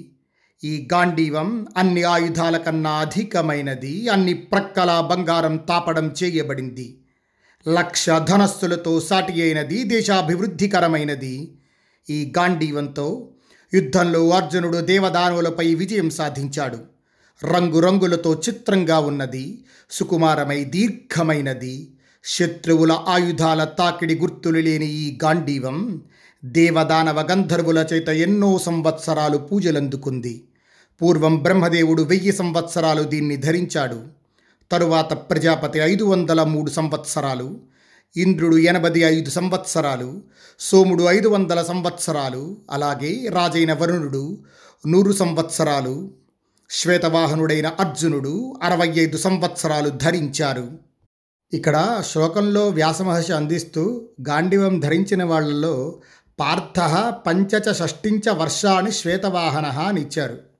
ఈ 0.64 0.88
గాంధీవం 0.94 1.68
అన్ని 1.78 2.04
ఆయుధాల 2.04 2.58
కన్నా 2.58 2.92
అధికమైనది 2.92 4.08
అన్ని 4.08 4.34
ప్రక్కల 4.34 5.08
బంగారం 5.12 5.58
తాపడం 5.58 6.14
చేయబడింది. 6.24 6.98
లక్ష 7.68 8.10
ధనస్సులతో 8.10 9.00
సాటి 9.00 9.42
అయినది 9.42 9.84
దేశాభివృద్ధికరమైనది. 9.84 11.52
ఈ 12.10 12.34
గాంధీవంతో 12.38 13.30
యుద్ధంలో 13.74 14.30
అర్జునుడు 14.30 14.78
దేవదానువులపై 14.78 15.76
విజయం 15.76 16.10
సాధించాడు. 16.10 16.80
రంగురంగులతో 17.46 18.42
చిత్రంగా 18.50 19.00
ఉన్నది 19.00 19.66
సుకుమారమై 19.92 20.64
దీర్ఘమైనది. 20.64 21.92
శత్రువుల 22.24 22.92
ఆయుధాల 23.08 23.64
తాకిడి 23.64 24.16
గుర్తులు 24.16 24.60
లేని 24.60 24.86
ఈ 24.86 25.18
గాంధీవం 25.24 26.02
దేవదానవ 26.46 27.28
గంధర్వుల 27.32 27.86
చేత 27.94 28.10
ఎన్నో 28.10 28.60
సంవత్సరాలు 28.60 29.38
పూజలందుకుంది. 29.38 30.44
పూర్వం 31.02 31.38
బ్రహ్మదేవుడు 31.38 32.04
వెయ్యి 32.04 32.32
సంవత్సరాలు 32.32 33.04
దీన్ని 33.04 33.38
ధరించాడు. 33.38 34.04
తరువాత 34.72 35.14
ప్రజాపతి 35.14 35.80
ఐదు 35.80 36.04
వందల 36.04 36.44
మూడు 36.44 36.70
సంవత్సరాలు 36.70 37.60
ఇంద్రుడు 38.18 38.58
ఎనభై 38.58 39.00
ఐదు 39.00 39.30
సంవత్సరాలు 39.30 40.22
సోముడు 40.60 41.04
ఐదు 41.04 41.28
వందల 41.28 41.64
సంవత్సరాలు 41.64 42.58
అలాగే 42.72 43.28
రాజైన 43.30 43.74
వరుణుడు 43.74 44.40
నూరు 44.88 45.12
సంవత్సరాలు 45.12 46.12
శ్వేతవాహనుడైన 46.70 47.68
అర్జునుడు 47.68 48.60
అరవై 48.64 48.88
ఐదు 48.88 49.18
సంవత్సరాలు 49.18 49.90
ధరించారు. 49.90 50.72
ఇక్కడ 51.54 52.02
శ్లోకంలో 52.12 52.70
వ్యాసమహర్షి 52.70 53.34
అందిస్తూ 53.34 54.10
గాండివం 54.30 54.80
ధరించిన 54.80 55.24
వాళ్ళలో 55.24 56.02
పార్థ 56.40 56.80
పంచచ 57.28 57.74
షష్టించ 57.74 58.30
వర్షాన్ని 58.32 58.92
శ్వేతవాహన 58.92 59.66
అని 59.66 60.02
ఇచ్చారు. 60.02 60.51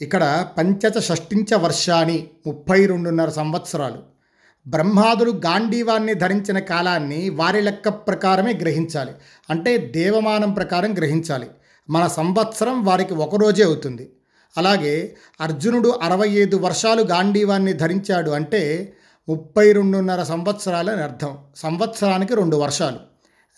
ఇక్కడ 0.00 0.48
పంచచ 0.58 1.00
షష్టించ 1.00 1.54
వర్షాన్ని 1.54 2.28
ముప్పై 2.46 2.86
రెండున్నర 2.86 3.30
సంవత్సరాలు. 3.30 4.02
బ్రహ్మాదులు 4.66 5.30
గాంధీవాన్ని 5.30 6.14
ధరించిన 6.14 6.58
కాలాన్ని 6.58 7.30
వారి 7.30 7.60
లెక్క 7.60 7.88
ప్రకారమే 7.88 8.52
గ్రహించాలి. 8.52 9.12
అంటే 9.50 9.76
దేవమానం 9.76 10.52
ప్రకారం 10.52 10.96
గ్రహించాలి. 10.96 11.50
మన 11.90 12.06
సంవత్సరం 12.06 12.84
వారికి 12.84 13.14
ఒకరోజే 13.14 13.64
అవుతుంది. 13.64 14.12
అలాగే 14.56 15.16
అర్జునుడు 15.40 15.88
అరవై 15.88 16.28
ఐదు 16.28 16.56
వర్షాలు 16.56 17.02
గాంధీవాన్ని 17.02 17.72
ధరించాడు 17.72 18.30
అంటే 18.30 18.92
ముప్పై 19.28 19.72
రెండున్నర 19.72 20.22
సంవత్సరాలు 20.22 20.90
అని 20.90 21.02
అర్థం. 21.02 21.38
సంవత్సరానికి 21.56 22.34
రెండు 22.34 22.56
వర్షాలు. 22.56 22.98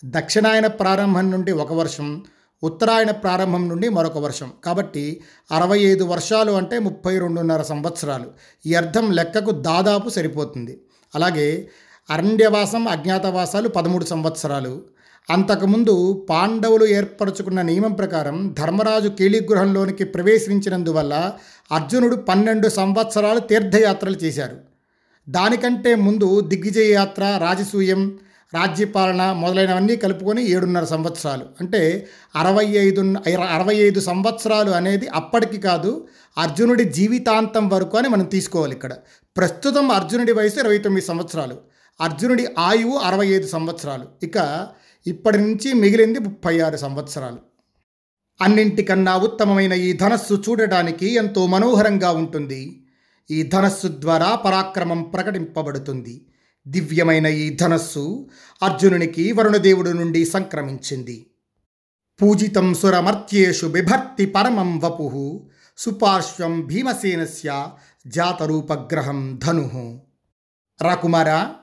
దక్షిణాయన 0.05 0.67
ప్రారంభం 0.67 1.31
నుండి 1.31 1.51
ఒక 1.51 1.73
వర్షం 1.73 2.23
ఉత్తరాయణ 2.63 3.11
ప్రారంభం 3.11 3.69
నుండి 3.69 3.89
మరొక 3.89 4.17
వర్షం. 4.17 4.51
కాబట్టి 4.63 5.21
అరవై 5.51 5.79
ఐదు 5.79 6.03
వర్షాలు 6.03 6.51
అంటే 6.51 6.79
ముప్పై 6.79 7.19
రెండున్నర 7.19 7.61
సంవత్సరాలు. 7.61 8.25
ఈ 8.65 8.73
అర్థం 8.73 9.11
లెక్కకు 9.11 9.51
దాదాపు 9.51 10.09
సరిపోతుంది. 10.09 10.81
అలాగే 11.15 11.69
అరణ్యవాసం 12.09 12.87
అజ్ఞాతవాసాలు 12.87 13.69
పదమూడు 13.69 14.05
సంవత్సరాలు. 14.05 14.81
అంతకుముందు 15.29 16.27
పాండవులు 16.29 16.85
ఏర్పరచుకున్న 16.85 17.61
నియమం 17.61 17.93
ప్రకారం 17.93 18.55
ధర్మరాజు 18.59 19.09
కీళిగృహంలోనికి 19.09 20.03
ప్రవేశించినందువల్ల 20.03 21.33
అర్జునుడు 21.71 22.15
పన్నెండు 22.15 22.69
సంవత్సరాలు 22.69 23.39
తీర్థయాత్రలు 23.39 24.15
చేశారు. 24.15 24.57
దానికంటే 25.29 25.95
ముందు 25.95 26.39
దిగ్విజయ 26.39 26.91
యాత్ర 26.91 27.39
రాజసూయం 27.41 28.19
రాజ్యపాలన 28.53 29.31
మొదలైనవన్నీ 29.31 29.95
కలుపుకొని 29.95 30.47
ఏడున్నర 30.47 30.83
సంవత్సరాలు. 30.83 31.45
అంటే 31.61 32.07
అరవై 32.35 32.65
ఐదు 32.65 33.15
అరవై 33.49 33.75
ఐదు 33.75 33.99
సంవత్సరాలు 33.99 34.71
అనేది 34.71 35.07
అప్పటికి 35.07 35.57
కాదు 35.57 36.07
అర్జునుడి 36.37 36.83
జీవితాంతం 36.83 37.69
వరకు 37.69 37.97
అని 37.97 38.07
మనం 38.07 38.25
తీసుకోవాలి 38.25 38.73
ఇక్కడ. 38.73 38.93
ప్రస్తుతం 39.37 39.91
అర్జునుడి 39.91 40.31
వయసు 40.31 40.59
ఇరవై 40.59 40.77
తొమ్మిది 40.77 41.07
సంవత్సరాలు. 41.07 41.57
అర్జునుడి 42.01 42.47
ఆయువు 42.59 42.97
అరవై 42.97 43.27
ఐదు 43.27 43.47
సంవత్సరాలు. 43.47 44.05
ఇక 44.23 44.67
ఇప్పటి 45.07 45.37
నుంచి 45.37 45.73
మిగిలింది 45.73 46.19
ముప్పై 46.19 46.59
ఆరు 46.59 46.77
సంవత్సరాలు. 46.77 47.37
అన్నింటికన్నా 48.41 49.17
ఉత్తమమైన 49.17 49.73
ఈ 49.73 49.93
ధనస్సు 49.93 50.43
చూడటానికి 50.49 51.13
ఎంతో 51.13 51.47
మనోహరంగా 51.47 52.11
ఉంటుంది. 52.11 52.83
ఈ 53.31 53.43
ధనస్సు 53.43 53.87
ద్వారా 53.87 54.35
పరాక్రమం 54.35 55.03
ప్రకటింపబడుతుంది. 55.03 56.21
దివ్యమైన 56.67 57.27
ఈ 57.27 57.49
ధనస్సు 57.49 58.29
అర్జునునికి 58.63 59.31
వరుణదేవుడు 59.31 59.89
నుండి 59.89 60.25
సంక్రమించింది. 60.25 61.27
పూజితం 62.21 62.73
సురమర్త్యేషు 62.73 63.65
బిభర్తి 63.65 64.25
పరమం 64.25 64.79
వపు 64.79 65.47
సుపార్శ్వం 65.77 66.61
భీమసేనస్య 66.61 67.67
జాతరూపగ్రహం 68.07 69.39
ధను. 69.43 70.01
రాకుమారా 70.81 71.53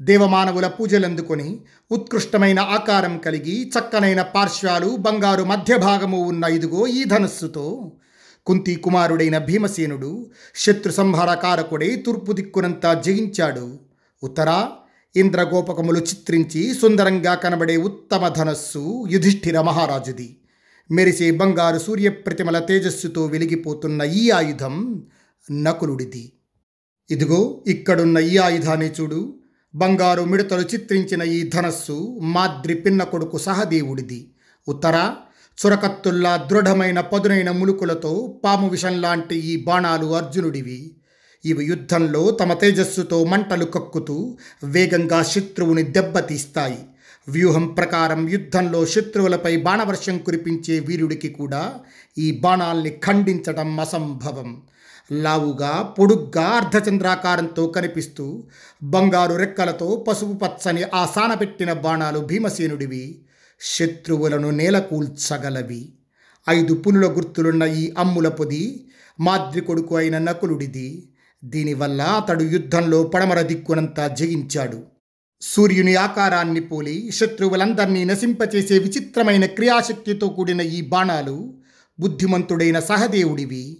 దేవమానవుల 0.00 0.66
పూజలందుకొని 0.66 1.60
ఉత్కృష్టమైన 1.90 2.60
ఆకారం 2.60 3.18
కలిగి 3.18 3.68
చక్కనైన 3.68 4.22
పార్శ్వాలు 4.22 4.96
బంగారు 4.96 5.42
మధ్య 5.42 5.76
భాగము 5.76 6.20
ఉన్న 6.20 6.44
ఇదిగో 6.44 6.86
ఈ 6.86 7.04
ధనస్సుతో 7.04 7.92
కుంతి 8.46 8.74
కుమారుడైన 8.74 9.38
భీమసేనుడు 9.38 10.30
శత్రు 10.54 10.92
సంహారకారకుడై 10.92 11.96
తూర్పు 11.96 12.32
దిక్కునంతా 12.32 12.94
జయించాడు. 12.94 13.91
ఉత్తరా 14.22 14.70
ఇంద్రగోపకములు 15.16 15.98
చిత్రించి 15.98 16.74
సుందరంగా 16.74 17.34
కనబడే 17.34 17.76
ఉత్తమ 17.76 18.28
ధనస్సు 18.28 19.04
యుధిష్ఠిర 19.10 19.60
మహారాజుది. 19.60 20.36
మెరిసే 20.90 21.30
బంగారు 21.30 21.78
సూర్యప్రతిమల 21.78 22.58
తేజస్సుతో 22.58 23.26
వెలిగిపోతున్న 23.26 24.02
ఈ 24.02 24.30
ఆయుధం 24.30 25.02
నకులుడిది. 25.50 26.32
ఇదిగో 27.10 27.64
ఇక్కడున్న 27.66 28.18
ఈ 28.18 28.36
ఆయుధాన్ని 28.36 28.90
చూడు. 29.00 29.38
బంగారు 29.74 30.22
మిడతలు 30.22 30.60
చిత్రించిన 30.60 31.22
ఈ 31.22 31.48
ధనస్సు 31.48 32.18
మాద్రి 32.22 32.74
పిన్న 32.74 33.02
కొడుకు 33.02 33.38
సహదేవుడిది. 33.38 34.34
ఉత్తర 34.68 35.14
చురకత్తుల్లా 35.66 36.36
దృఢమైన 36.36 37.00
పదునైన 37.00 37.50
ములుకులతో 37.50 38.40
పాము 38.44 38.68
విషం 38.68 39.00
లాంటి 39.00 39.36
ఈ 39.36 39.64
బాణాలు 39.64 40.14
అర్జునుడివి. 40.14 40.96
ఇవి 41.44 41.64
యుద్ధంలో 41.64 42.30
తమ 42.30 42.52
తేజస్సుతో 42.52 43.24
మంటలు 43.24 43.64
కక్కుతూ 43.64 44.36
వేగంగా 44.64 45.22
శత్రువుని 45.22 45.82
దెబ్బతీస్తాయి. 45.82 46.78
వ్యూహం 47.28 47.66
ప్రకారం 47.66 48.28
యుద్ధంలో 48.28 48.86
శత్రువులపై 48.86 49.56
బాణవర్షం 49.56 50.18
కురిపించే 50.18 50.78
వీరుడికి 50.78 51.28
కూడా 51.28 51.74
ఈ 52.18 52.30
బాణాల్ని 52.30 52.90
ఖండించడం 52.90 53.80
అసంభవం. 53.80 54.62
లావుగా 55.12 55.94
పొడుగ్గా 55.98 56.42
అర్ధచంద్రాకారంతో 56.42 57.66
కనిపిస్తూ 57.66 58.44
బంగారు 58.82 59.34
రెక్కలతో 59.34 60.04
పసుపు 60.08 60.32
పచ్చని 60.32 60.84
ఆ 60.94 61.06
సానపెట్టిన 61.14 61.72
బాణాలు 61.72 62.18
భీమసేనుడివి. 62.18 63.22
శత్రువులను 63.60 64.50
నేలకూల్చగలవి. 64.50 65.92
ఐదు 66.50 66.74
పులుల 66.74 67.06
గుర్తులున్న 67.06 67.62
ఈ 67.62 67.94
అమ్ముల 67.98 68.28
పొది 68.28 68.86
మాద్రి 69.20 69.60
కొడుకు 69.60 69.96
అయిన 69.96 70.18
నకులుడిది. 70.18 71.08
దీనివల్ల 71.44 72.02
అతడు 72.02 72.44
యుద్ధంలో 72.44 73.02
పడమర 73.02 73.40
దిక్కునంతా 73.40 74.08
జయించాడు. 74.08 74.82
సూర్యుని 75.42 75.94
ఆకారాన్ని 75.94 76.60
పోలి 76.60 77.10
శత్రువులందరినీ 77.10 78.04
నశింపచేసే 78.04 78.78
విచిత్రమైన 78.78 79.46
క్రియాశక్తితో 79.46 80.28
కూడిన 80.28 80.60
ఈ 80.60 80.80
బాణాలు 80.80 81.54
బుద్ధిమంతుడైన 82.00 82.80
సహదేవుడివి. 82.80 83.78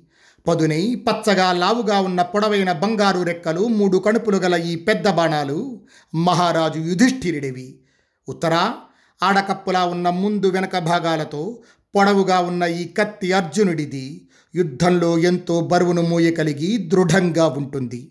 పదునై 0.49 0.95
పచ్చగా 0.95 1.53
లావుగా 1.53 2.01
ఉన్న 2.01 2.23
పొడవైన 2.23 2.73
బంగారు 2.73 3.23
రెక్కలు 3.23 3.61
మూడు 3.61 3.99
కణుపులు 3.99 4.37
గల 4.37 4.55
ఈ 4.55 4.77
పెద్ద 4.77 5.09
బాణాలు 5.09 5.83
మహారాజు 6.15 6.79
యుధిష్ఠిరుడివి. 6.79 7.81
ఉత్తరా 8.29 8.75
ఆడకప్పులా 9.23 9.85
ఉన్న 9.85 10.11
ముందు 10.11 10.47
వెనక 10.47 10.79
భాగాలతో 10.79 11.63
పొడవుగా 11.97 12.41
ఉన్న 12.41 12.63
ఈ 12.63 12.89
కత్తి 12.89 13.33
అర్జునుడిది. 13.33 14.29
యుద్ధంలో 14.55 15.19
ఎంతో 15.19 15.61
బరువును 15.61 16.03
మోయగలిగి 16.03 16.77
దృఢంగా 16.77 17.47
ఉంటుంది. 17.47 18.11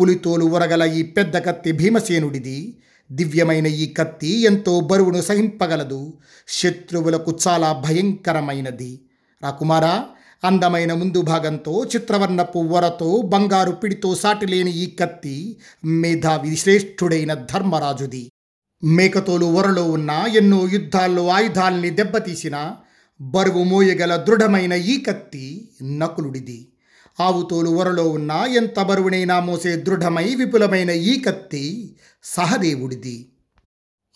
పులితోలు 0.00 0.44
ఉరగల 0.44 0.82
ఈ 0.82 1.02
పెద్ద 1.02 1.38
కత్తి 1.38 1.72
భీమసేనుడిది. 1.72 2.78
దివ్యమైన 3.12 3.66
ఈ 3.66 3.92
కత్తి 3.92 4.42
ఎంతో 4.42 4.80
బరువును 4.80 5.22
సహింపగలదు. 5.22 6.12
శత్రువులకు 6.48 7.38
చాలా 7.48 7.72
భయంకరమైనది. 7.72 9.00
రాకుమారా 9.42 10.04
అందమైన 10.44 10.92
ముందు 10.92 11.22
భాగంతో 11.22 11.84
చిత్రవర్ణపు 11.84 12.58
వరతో 12.58 13.22
బంగారు 13.24 13.70
పిడితో 13.70 14.14
సాటిలేని 14.14 14.70
ఈ 14.70 14.90
కత్తి 14.90 15.56
మేధావి 15.84 16.56
శ్రేష్ఠుడైన 16.56 17.34
ధర్మరాజుది. 17.34 18.30
మేకతోలు 18.84 19.46
వరలో 19.46 19.90
ఉన్న 19.90 20.10
ఎన్నో 20.10 20.68
యుద్ధాల్లో 20.72 21.28
ఆయుధాల్ని 21.28 21.90
దెబ్బతీసిన 21.90 22.72
బరువు 23.20 23.64
మోయగల 23.64 24.16
దృఢమైన 24.16 24.72
ఈ 24.72 25.00
కత్తి 25.00 25.68
నకులుడిది. 25.82 26.68
ఆవుతోలు 27.20 27.70
వరలో 27.70 28.08
ఉన్న 28.08 28.30
ఎంత 28.30 28.80
బరువునైనా 28.80 29.40
మోసే 29.40 29.76
దృఢమై 29.76 30.34
విపులమైన 30.34 30.90
ఈ 30.90 31.20
కత్తి 31.20 31.96
సహదేవుడిది. 32.22 33.32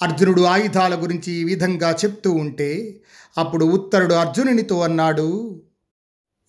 అర్జునుడు 0.02 0.42
ఆయుధాల 0.42 1.02
గురించి 1.02 1.32
ఈ 1.32 1.44
విధంగా 1.44 1.90
చెప్తూ 1.90 2.32
ఉంటే 2.32 3.00
అప్పుడు 3.38 3.64
ఉత్తరుడు 3.64 4.14
అర్జునునితో 4.14 4.80
అన్నాడు 4.80 5.60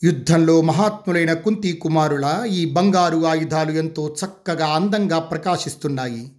యుద్ధంలో 0.04 0.62
మహాత్ములైన 0.62 1.34
కుంతి 1.34 1.74
కుమారుల 1.74 2.44
ఈ 2.48 2.65
బంగారు 2.65 3.26
ఆయుధాలు 3.26 3.72
ఎంతో 3.72 4.15
చక్కగా 4.26 4.65
అందంగా 4.65 5.20
ప్రకాశిస్తున్నాయి. 5.20 6.32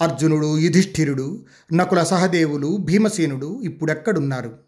అర్జునుడు 0.00 0.58
యుధిష్ఠిరుడు 0.58 1.44
నకుల 1.72 2.02
సహదేవులు 2.02 2.76
భీమసేనుడు 2.80 3.60
ఇప్పుడెక్కడున్నారు? 3.64 4.67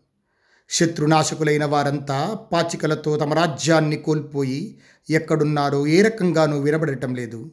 శత్రునాశకులైన 0.71 1.65
వారంతా 1.65 2.39
పాచికలతో 2.53 3.17
తమ 3.17 3.35
రాజ్యాన్ని 3.35 3.97
కోల్పోయి 3.97 4.79
ఎక్కడున్నారో 5.11 5.87
ఏ 5.87 6.03
రకంగానూ 6.03 6.59
వినబడటం 6.59 7.15
లేదు. 7.15 7.51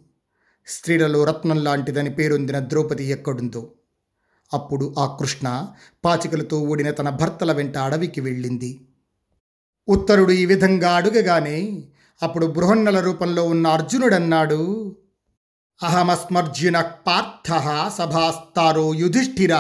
స్త్రీలలో 0.68 1.24
రత్నం 1.24 1.64
లాంటిదని 1.64 2.10
పేరొందిన 2.10 2.60
ద్రౌపది 2.60 3.06
ఎక్కడుందో? 3.06 3.72
అప్పుడు 4.54 4.96
ఆ 5.00 5.18
కృష్ణ 5.20 5.68
పాచికలతో 6.06 6.60
ఓడిన 6.60 6.92
తన 6.92 7.10
భర్తల 7.10 7.52
వెంట 7.52 7.78
అడవికి 7.78 8.22
వెళ్ళింది. 8.22 8.82
ఉత్తరుడు 9.90 10.32
ఈ 10.32 10.46
విధంగా 10.46 10.96
అడుగగానే 10.96 11.84
అప్పుడు 12.24 12.46
బృహన్నల 12.46 13.00
రూపంలో 13.00 13.46
ఉన్న 13.46 13.68
అర్జునుడన్నాడు? 13.68 14.96
అహమస్మర్జున 15.84 16.82
పార్థ 16.82 17.52
సభాస్తారో 17.98 18.94
యుధిష్ఠిర 18.94 19.56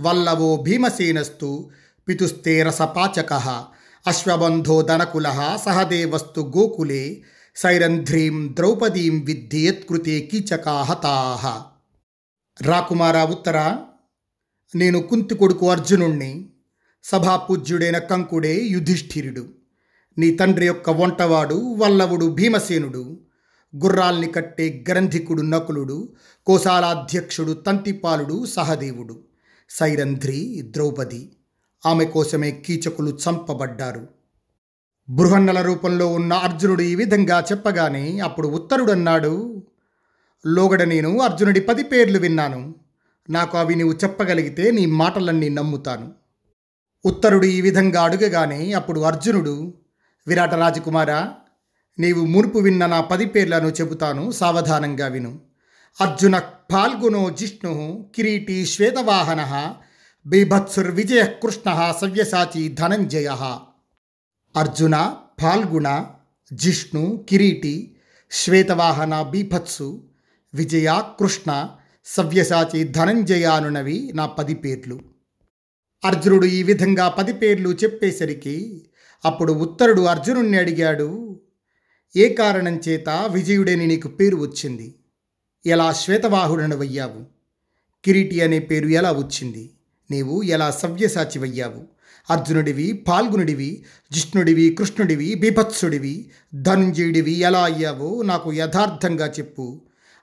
వల్లవో 0.00 0.56
భీమసేనస్తు 0.56 1.70
పితుస్తేరసపాచక 2.08 3.32
అశ్వబంధో 4.06 4.82
దనకుల 4.82 5.58
సహదేవస్తు 5.64 6.52
గోకులే 6.56 7.22
సైరంధ్రీం 7.56 8.54
ద్రౌపదీం 8.58 9.20
విద్ధి 9.20 9.66
యత్కృతే 9.66 10.20
కీచకా 10.20 10.82
హతాహ 10.82 11.62
రాకుమారా 12.62 13.24
ఉత్తర 13.24 13.76
నేను 14.74 15.02
కుంతి 15.02 15.34
కొడుకు 15.34 15.70
అర్జునుణ్ణి 15.70 16.50
సభాపూజ్యుడైన 17.04 17.98
కంకుడే 17.98 18.60
యుధిష్ఠిరుడు. 18.60 19.48
నీ 20.18 20.30
తండ్రి 20.30 20.66
యొక్క 20.66 20.90
వంటవాడు 20.90 21.74
వల్లవుడు 21.74 22.26
భీమసేనుడు. 22.26 23.20
గుర్రాల్ని 23.76 24.28
కట్టే 24.28 24.84
గ్రంథికుడు 24.88 25.42
నకులుడు. 25.42 26.12
కోశాలాధ్యక్షుడు 26.46 27.52
తంతిపాలుడు 27.52 28.46
సహదేవుడు. 28.46 29.24
సైరంధ్రి 29.70 30.62
ద్రౌపది. 30.70 31.32
ఆమె 31.86 32.04
కోసమే 32.04 32.50
కీచకులు 32.50 33.18
చంపబడ్డారు. 33.28 34.08
బృహన్నల 35.08 35.62
రూపంలో 35.62 36.06
ఉన్న 36.06 36.32
అర్జునుడు 36.32 36.82
ఈ 36.82 36.94
విధంగా 36.94 37.44
చెప్పగానే 37.52 38.18
అప్పుడు 38.18 38.48
ఉత్తరుడన్నాడు 38.48 39.62
లోగడ 40.46 40.82
నేను 40.82 41.20
అర్జునుడి 41.20 41.60
పది 41.60 41.82
పేర్లు 41.82 42.18
విన్నాను. 42.18 42.74
నాకు 43.30 43.58
అవి 43.58 43.74
నీవు 43.74 43.92
చెప్పగలిగితే 43.92 44.70
నీ 44.70 44.86
మాటలన్నీ 44.86 45.48
నమ్ముతాను. 45.48 46.12
ఉత్తరుడు 47.04 47.44
ఈ 47.44 47.60
విధంగా 47.60 48.02
అడుగగానే 48.02 48.72
అప్పుడు 48.72 49.00
అర్జునుడు 49.00 49.74
విరాట 50.26 50.54
రాజకుమారా 50.54 51.34
నీవు 51.98 52.26
మునుపు 52.26 52.58
విన్న 52.58 52.86
నా 52.86 53.00
పది 53.00 53.26
పేర్లను 53.26 53.68
చెబుతాను 53.68 54.30
సావధానంగా 54.30 55.06
విను. 55.06 55.40
అర్జున 56.00 56.38
ఫాల్గునో 56.38 57.30
జిష్ణు 57.30 58.06
కిరీటి 58.16 58.66
శ్వేతవాహన 58.66 59.74
బీభత్సుర్విజయ 60.26 61.22
కృష్ణ 61.42 61.92
సవ్యసాచి 62.00 62.68
ధనంజయ 62.68 63.26
అర్జున 64.56 65.16
ఫాల్గుణ 65.42 66.06
జిష్ణు 66.52 67.26
కిరీటి 67.28 67.96
శ్వేతవాహన 68.30 69.22
బీభత్సు 69.22 70.08
విజయ 70.54 71.02
కృష్ణ 71.18 71.68
సవ్యసాచి 72.04 72.84
ధనంజయ 72.84 73.44
అనునవి 73.44 74.12
నా 74.14 74.26
పది 74.26 74.54
పేర్లు। 74.54 75.00
అర్జునుడు 76.04 76.46
ఈ 76.46 76.62
విధంగా 76.62 77.08
పది 77.08 77.32
పేర్లు 77.32 77.68
చెప్పేసరికి 77.68 78.86
అప్పుడు 79.24 79.52
ఉత్తరుడు 79.52 80.00
అర్జునుణ్ణి 80.02 80.58
అడిగాడు 80.58 81.40
ఏ 82.16 82.34
కారణం 82.34 82.80
చేత 82.88 83.08
విజయుడని 83.08 83.86
నీకు 83.86 84.08
పేరు 84.08 84.36
వచ్చింది? 84.36 84.94
ఎలా 85.66 85.92
శ్వేతవాహుడనవయ్యావు? 85.92 87.26
కిరీటి 88.04 88.40
అనే 88.40 88.58
పేరు 88.58 88.88
ఎలా 88.88 89.12
వచ్చింది? 89.12 89.70
నీవు 90.10 90.42
ఎలా 90.42 90.70
సవ్యసాచివయ్యావు? 90.70 92.00
అర్జునుడివి 92.30 92.92
పాల్గునుడివి 92.92 93.84
జిష్ణుడివి 94.12 94.74
కృష్ణుడివి 94.74 95.34
బీభత్సుడివి 95.34 96.30
ధనుంజయుడివి 96.54 97.32
ఎలా 97.32 97.64
అయ్యావో 97.64 98.22
నాకు 98.22 98.52
యథార్థంగా 98.52 99.26
చెప్పు. 99.26 99.80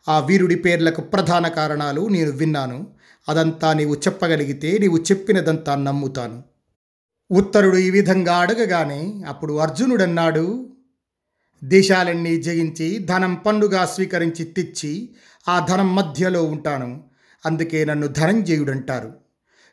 ఆ 0.09 0.19
వీరుడి 0.19 0.55
పేర్లకు 0.55 1.01
ప్రధాన 1.01 1.47
కారణాలు 1.47 2.07
నేను 2.07 2.31
విన్నాను. 2.31 2.87
అదంతా 3.29 3.73
నీవు 3.73 3.95
చెప్పగలిగితే 3.95 4.77
నీవు 4.77 4.97
చెప్పినదంతా 4.97 5.75
నమ్ముతాను. 5.75 6.43
ఉత్తరుడు 7.31 7.77
ఈ 7.77 7.89
విధంగా 7.89 8.37
అడగగానే 8.37 9.23
అప్పుడు 9.27 9.53
అర్జునుడన్నాడు 9.53 10.69
దేశాలన్నీ 11.63 12.41
జయించి 12.41 12.99
ధనం 12.99 13.35
పన్నుగా 13.35 13.85
స్వీకరించి 13.85 14.45
తెచ్చి 14.45 15.09
ఆ 15.47 15.65
ధనం 15.69 15.95
మధ్యలో 15.95 16.43
ఉంటాను. 16.43 17.03
అందుకే 17.45 17.85
నన్ను 17.85 18.07
ధనంజయుడంటారు. 18.07 19.26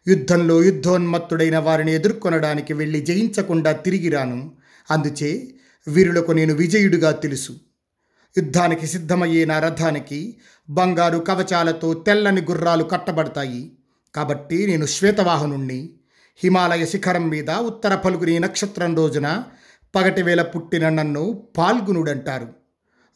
యుద్ధంలో 0.08 0.62
యుద్ధోన్మత్తుడైన 0.62 1.58
వారిని 1.58 1.94
ఎదుర్కొనడానికి 1.94 2.72
వెళ్ళి 2.72 3.00
జయించకుండా 3.00 3.72
తిరిగి 3.72 4.08
రాను. 4.08 4.52
అందుచే 4.90 5.48
వీరులకు 5.88 6.32
నేను 6.32 6.54
విజయుడిగా 6.54 7.10
తెలుసు. 7.10 7.52
యుద్ధానికి 8.38 8.86
సిద్ధమయ్యే 8.86 9.44
నా 9.44 9.58
రథానికి 9.58 10.36
బంగారు 10.70 11.18
కవచాలతో 11.18 11.94
తెల్లని 11.94 12.40
గుర్రాలు 12.40 12.84
కట్టబడతాయి. 12.84 13.72
కాబట్టి 14.14 14.66
నేను 14.66 14.86
శ్వేతవాహనుణ్ణి. 14.86 15.90
హిమాలయ 16.36 16.86
శిఖరం 16.86 17.28
మీద 17.28 17.50
ఉత్తర 17.50 17.94
పలుగుని 17.94 18.38
నక్షత్రం 18.38 18.96
రోజున 18.96 19.44
పగటివేళ 19.94 20.42
పుట్టిన 20.42 20.88
నన్ను 20.88 21.48
పాల్గునుడంటారు. 21.58 22.48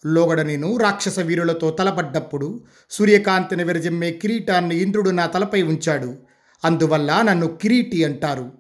లోగడ 0.07 0.41
నేను 0.41 0.77
రాక్షస 0.77 1.21
వీరులతో 1.21 1.71
తలపడ్డప్పుడు 1.71 2.65
సూర్యకాంతిని 2.91 3.65
విరజిమ్మే 3.65 4.13
కిరీటాన్ని 4.13 4.77
ఇంద్రుడు 4.77 5.11
నా 5.11 5.27
తలపై 5.27 5.63
ఉంచాడు. 5.63 6.28
అందువల్ల 6.65 7.23
నన్ను 7.23 7.47
కిరీటి 7.47 8.05
అంటారు. 8.05 8.53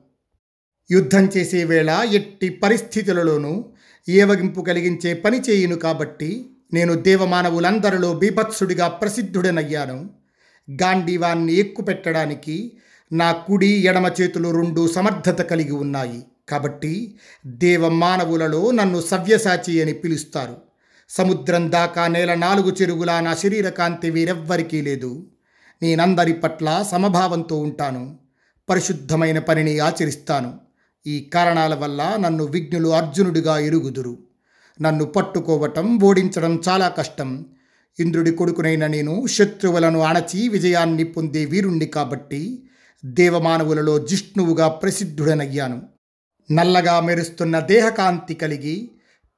యుద్ధం 0.90 1.24
చేసే 1.36 1.64
వేళ 1.64 1.90
ఎట్టి 2.12 2.48
పరిస్థితులలోనూ 2.48 3.64
ఏవగింపు 4.08 4.60
కలిగించే 4.60 5.14
పని 5.14 5.40
చేయును 5.40 5.76
కాబట్టి 5.76 6.50
నేను 6.72 6.94
దేవమానవులందరిలో 6.94 8.14
బీభత్సుడిగా 8.14 8.88
ప్రసిద్ధుడనయ్యాను. 8.88 10.10
గాంధీవాన్ని 10.82 11.54
ఎక్కుపెట్టడానికి 11.54 12.78
నా 13.12 13.32
కుడి 13.32 13.66
ఎడమ 13.66 14.10
చేతులు 14.20 14.48
రెండు 14.48 14.88
సమర్థత 14.88 15.42
కలిగి 15.42 15.72
ఉన్నాయి 15.72 16.22
కాబట్టి 16.48 17.18
దేవమానవులలో 17.46 18.70
నన్ను 18.70 19.00
సవ్యసాచి 19.00 19.82
అని 19.82 19.92
పిలుస్తారు. 19.92 20.56
సముద్రం 21.08 21.72
దాకా 21.72 22.06
నేల 22.06 22.34
నాలుగు 22.34 22.70
చెరుగులా 22.70 23.20
నా 23.20 23.34
శరీరకాంతి 23.34 24.10
వీరెవ్వరికీ 24.10 24.82
లేదు. 24.82 25.26
నేనందరి 25.82 26.32
పట్ల 26.32 26.84
సమభావంతో 26.90 27.58
ఉంటాను. 27.58 28.18
పరిశుద్ధమైన 28.68 29.38
పనిని 29.38 29.78
ఆచరిస్తాను. 29.78 30.54
ఈ 31.06 31.30
కారణాల 31.34 31.74
వల్ల 31.74 32.16
నన్ను 32.20 32.44
విఘ్నులు 32.44 32.88
అర్జునుడిగా 32.88 33.58
ఎరుగుదురు. 33.58 34.18
నన్ను 34.82 35.04
పట్టుకోవటం 35.04 35.98
ఓడించడం 36.02 36.62
చాలా 36.68 36.88
కష్టం. 36.88 37.46
ఇంద్రుడి 38.00 38.30
కొడుకునైన 38.30 38.86
నేను 38.86 39.26
శత్రువులను 39.26 40.00
అణచి 40.00 40.48
విజయాన్ని 40.48 41.04
పొందే 41.04 41.44
వీరుణ్ణి 41.44 41.86
కాబట్టి 41.86 42.62
దేవమానవులలో 43.04 43.98
జిష్ణువుగా 43.98 44.68
ప్రసిద్ధుడనయ్యాను. 44.68 45.82
నల్లగా 46.52 47.00
మెరుస్తున్న 47.00 47.60
దేహకాంతి 47.60 48.34
కలిగి 48.34 48.90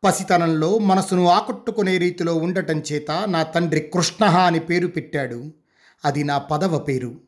పసితనంలో 0.04 0.78
మనసును 0.78 1.28
ఆకట్టుకునే 1.28 1.98
రీతిలో 1.98 2.34
ఉండటం 2.34 2.82
చేత 2.92 3.10
నా 3.28 3.42
తండ్రి 3.42 3.80
కృష్ణ 3.80 4.24
అని 4.24 4.60
పేరు 4.60 4.86
పెట్టాడు. 4.86 5.52
అది 6.04 6.24
నా 6.24 6.38
పదవ 6.38 6.78
పేరు. 6.78 7.20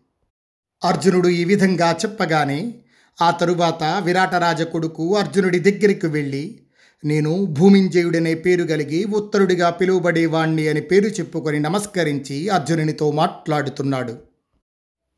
అర్జునుడు 0.84 1.28
ఈ 1.28 1.44
విధంగా 1.44 1.92
చెప్పగానే 1.92 2.74
ఆ 3.22 3.30
తరువాత 3.30 4.02
విరాటరాజ 4.04 4.62
కొడుకు 4.62 5.16
అర్జునుడి 5.16 5.58
దగ్గరికి 5.58 6.06
వెళ్ళి 6.06 6.60
నేను 7.04 7.44
భూమింజయుడనే 7.44 8.34
పేరు 8.34 8.64
కలిగి 8.64 9.04
ఉత్తరుడిగా 9.04 9.70
పిలువబడేవాణ్ణి 9.70 10.68
అని 10.68 10.80
పేరు 10.80 11.06
చెప్పుకొని 11.06 11.60
నమస్కరించి 11.60 12.48
అర్జునునితో 12.48 13.10
మాట్లాడుతున్నాడు. 13.10 14.18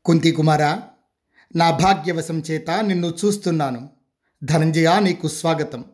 కుంతి 0.05 0.31
కుమారా 0.31 0.81
నా 1.55 1.71
భాగ్యవశం 1.71 2.43
చేత 2.51 2.71
నిన్ను 2.71 3.13
చూస్తున్నాను. 3.25 3.89
ధనంజయ 4.43 4.99
నీకు 4.99 5.27
స్వాగతం. 5.27 5.85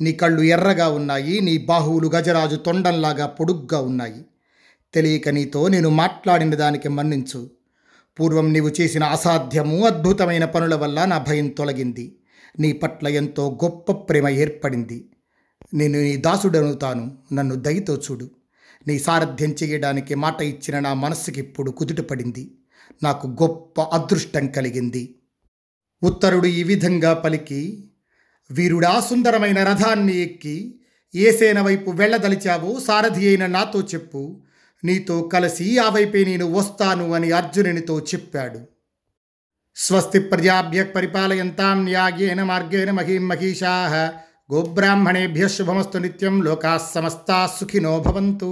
నీ 0.00 0.12
కళ్ళు 0.12 0.42
ఎర్రగా 0.42 0.88
ఉన్నాయి 0.88 1.40
నీ 1.40 1.58
బాహువులు 1.58 2.08
గజరాజు 2.08 2.56
తొండంలాగా 2.56 3.26
పొడుగ్గా 3.26 3.80
ఉన్నాయి. 3.80 4.24
తెలియక 4.94 5.28
నీతో 5.28 5.68
నేను 5.68 5.88
మాట్లాడిన 5.88 6.54
దానికి 6.54 6.88
మన్నించు. 6.88 7.50
పూర్వం 8.20 8.52
నీవు 8.52 8.70
చేసిన 8.80 9.04
అసాధ్యము 9.04 9.86
అద్భుతమైన 9.86 10.44
పనుల 10.44 10.74
వల్ల 10.74 11.04
నా 11.04 11.18
భయం 11.18 11.48
తొలగింది. 11.48 12.18
నీ 12.60 12.72
పట్ల 12.72 13.08
ఎంతో 13.08 13.58
గొప్ప 13.64 13.92
ప్రేమ 13.92 14.28
ఏర్పడింది. 14.28 15.10
నేను 15.74 15.98
నీ 15.98 16.16
దాసుడనుతాను. 16.16 17.18
నన్ను 17.32 17.54
దయతో 17.54 17.96
చూడు. 17.96 18.30
నీ 18.86 18.98
సారథ్యం 18.98 19.54
చేయడానికి 19.62 20.14
మాట 20.14 20.42
ఇచ్చిన 20.42 20.78
నా 20.78 20.94
మనస్సుకి 20.94 21.40
ఇప్పుడు 21.40 21.70
కుదుటపడింది 21.70 22.58
నాకు 23.02 23.26
గొప్ప 23.26 23.80
అదృష్టం 23.80 24.46
కలిగింది. 24.46 25.14
ఉత్తరుడు 26.02 26.46
ఈ 26.46 26.62
విధంగా 26.62 27.12
పలికి 27.14 27.90
వీరుడా 28.50 29.00
సుందరమైన 29.00 29.64
రథాన్ని 29.64 30.16
ఎక్కి 30.16 30.80
ఏ 31.14 31.36
సేన 31.36 31.60
వైపు 31.60 31.90
వెళ్ళదలిచావో 31.90 32.80
సారథి 32.80 33.28
అయిన 33.28 33.46
నాతో 33.46 33.80
చెప్పు. 33.80 34.42
నీతో 34.84 35.22
కలిసి 35.22 35.78
ఆ 35.78 35.88
వైపే 35.88 36.24
నేను 36.24 36.52
వస్తాను 36.52 37.12
అని 37.12 37.32
అర్జునునితో 37.32 38.00
చెప్పాడు. 38.00 38.60
స్వస్తి 39.76 40.18
ప్రజాభ్య 40.18 40.84
పరిపాలయంతాం 40.84 41.84
న్యాయేన 41.84 42.42
మార్గేణ 42.42 42.90
మహీం 42.90 43.28
మహిషా 43.28 44.14
గోబ్రాహ్మణేభ్య 44.52 45.48
శుభమస్తు 45.48 45.98
నిత్యం 45.98 46.42
లోకా 46.42 46.78
సమస్తా 46.78 47.46
సుఖినో 47.60 47.98
భవంతు. 48.00 48.50